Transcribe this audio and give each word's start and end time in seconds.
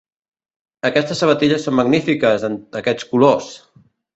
Aquestes 0.89 1.21
sabatilles 1.25 1.67
són 1.69 1.77
magnífiques 1.81 2.49
en 2.51 2.59
aquests 2.83 3.09
colors! 3.15 3.53